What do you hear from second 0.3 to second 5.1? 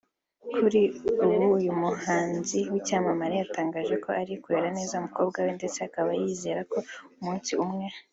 kuri ubu uyu muhanzi wicyamamare yatangaje ko ari kurera neza